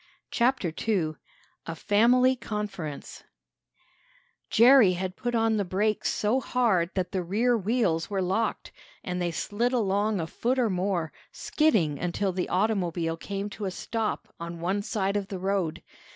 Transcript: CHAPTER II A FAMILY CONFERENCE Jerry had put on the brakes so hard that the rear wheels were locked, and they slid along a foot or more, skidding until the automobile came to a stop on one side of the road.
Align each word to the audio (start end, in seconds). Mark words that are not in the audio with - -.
CHAPTER 0.31 0.73
II 0.87 1.13
A 1.67 1.75
FAMILY 1.75 2.35
CONFERENCE 2.35 3.23
Jerry 4.49 4.93
had 4.93 5.15
put 5.15 5.35
on 5.35 5.57
the 5.57 5.63
brakes 5.63 6.09
so 6.11 6.39
hard 6.41 6.89
that 6.95 7.11
the 7.11 7.21
rear 7.21 7.55
wheels 7.55 8.09
were 8.09 8.19
locked, 8.19 8.71
and 9.03 9.21
they 9.21 9.29
slid 9.29 9.73
along 9.73 10.19
a 10.19 10.25
foot 10.25 10.57
or 10.57 10.71
more, 10.71 11.13
skidding 11.31 11.99
until 11.99 12.31
the 12.31 12.49
automobile 12.49 13.15
came 13.15 13.47
to 13.51 13.65
a 13.65 13.69
stop 13.69 14.33
on 14.39 14.59
one 14.59 14.81
side 14.81 15.15
of 15.15 15.27
the 15.27 15.37
road. 15.37 15.83